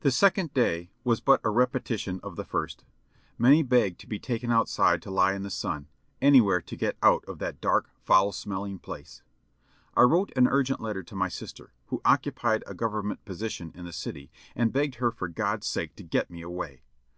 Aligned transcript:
The 0.00 0.10
second 0.10 0.54
day 0.54 0.90
was 1.04 1.20
but 1.20 1.42
a 1.44 1.50
repetition 1.50 2.18
of 2.22 2.36
the 2.36 2.46
first. 2.46 2.82
Many 3.36 3.62
begged 3.62 4.00
to 4.00 4.06
be 4.06 4.18
taken 4.18 4.50
outside 4.50 5.02
to 5.02 5.10
lie 5.10 5.34
in 5.34 5.42
the 5.42 5.50
sun— 5.50 5.86
anywhere 6.22 6.62
to 6.62 6.76
get 6.76 6.96
out 7.02 7.26
of 7.26 7.40
that 7.40 7.60
dark, 7.60 7.90
foul 8.02 8.32
smelling 8.32 8.78
place. 8.78 9.22
I 9.94 10.04
wrote 10.04 10.32
an 10.34 10.48
urgent 10.48 10.80
letter 10.80 11.02
to 11.02 11.14
my 11.14 11.28
sister, 11.28 11.74
who 11.88 12.00
occupied 12.06 12.64
a 12.66 12.72
Government 12.72 13.22
position 13.26 13.70
in 13.74 13.84
the 13.84 13.92
city, 13.92 14.30
and 14.56 14.72
begged 14.72 14.94
her 14.94 15.10
for 15.10 15.28
God's 15.28 15.66
sake 15.66 15.94
to 15.96 16.02
get 16.02 16.30
me 16.30 16.40
away. 16.40 16.80